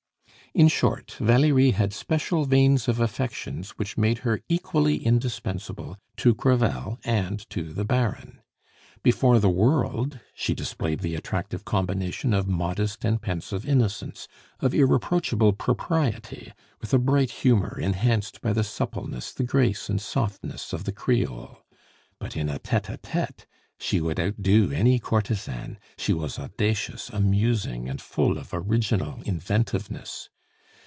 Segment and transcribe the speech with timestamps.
[0.53, 6.99] In short, Valerie had special veins of affections which made her equally indispensable to Crevel
[7.05, 8.41] and to the Baron.
[9.01, 14.27] Before the world she displayed the attractive combination of modest and pensive innocence,
[14.59, 20.73] of irreproachable propriety, with a bright humor enhanced by the suppleness, the grace and softness
[20.73, 21.63] of the Creole;
[22.19, 23.45] but in a tete a tete
[23.79, 30.27] she would outdo any courtesan; she was audacious, amusing, and full of original inventiveness.